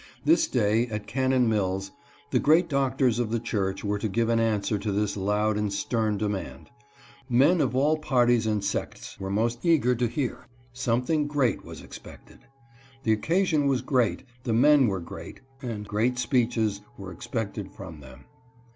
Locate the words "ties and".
8.25-8.63